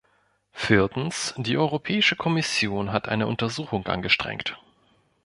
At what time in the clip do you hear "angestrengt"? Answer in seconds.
3.85-4.57